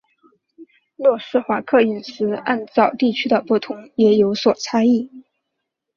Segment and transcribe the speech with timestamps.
[1.19, 5.11] 斯洛伐克饮食按照地区的不同也有所差异。